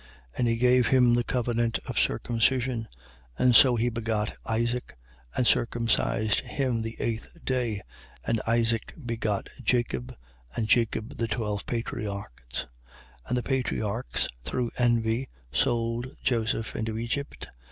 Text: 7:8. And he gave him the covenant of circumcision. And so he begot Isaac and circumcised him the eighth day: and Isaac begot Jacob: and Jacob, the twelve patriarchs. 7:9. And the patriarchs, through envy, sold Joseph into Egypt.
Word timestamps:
7:8. 0.33 0.39
And 0.39 0.47
he 0.47 0.55
gave 0.57 0.87
him 0.87 1.13
the 1.13 1.23
covenant 1.23 1.77
of 1.85 1.99
circumcision. 1.99 2.87
And 3.37 3.55
so 3.55 3.75
he 3.75 3.89
begot 3.89 4.33
Isaac 4.47 4.97
and 5.37 5.45
circumcised 5.45 6.39
him 6.39 6.81
the 6.81 6.95
eighth 6.99 7.37
day: 7.45 7.83
and 8.25 8.41
Isaac 8.47 8.95
begot 9.05 9.47
Jacob: 9.61 10.15
and 10.55 10.67
Jacob, 10.67 11.17
the 11.17 11.27
twelve 11.27 11.67
patriarchs. 11.67 12.61
7:9. 13.25 13.27
And 13.27 13.37
the 13.37 13.43
patriarchs, 13.43 14.27
through 14.43 14.71
envy, 14.75 15.29
sold 15.51 16.07
Joseph 16.23 16.75
into 16.75 16.97
Egypt. 16.97 17.49